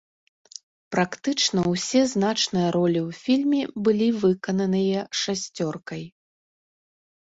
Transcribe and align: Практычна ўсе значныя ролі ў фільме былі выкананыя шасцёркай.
Практычна 0.95 1.59
ўсе 1.73 2.01
значныя 2.15 2.73
ролі 2.77 2.99
ў 3.07 3.09
фільме 3.21 3.61
былі 3.87 4.07
выкананыя 4.27 5.09
шасцёркай. 5.25 6.03